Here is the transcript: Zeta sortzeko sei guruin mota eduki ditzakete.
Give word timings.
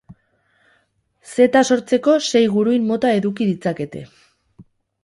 Zeta 1.35 1.63
sortzeko 1.75 2.17
sei 2.33 2.43
guruin 2.57 2.89
mota 2.95 3.13
eduki 3.21 3.53
ditzakete. 3.53 4.05